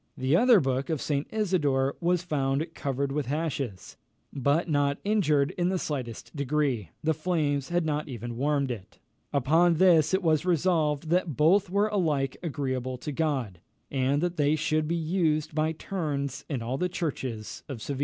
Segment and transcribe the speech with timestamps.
[0.17, 1.27] the other book of St.
[1.29, 3.97] Isidore was found covered with ashes,
[4.33, 6.89] but not injured in the slightest degree.
[7.03, 8.97] The flames had not even warmed it.
[9.31, 13.59] Upon this it was resolved, that both were alike agreeable to God,
[13.91, 17.99] and that they should be used by turns in all the churches of Seville.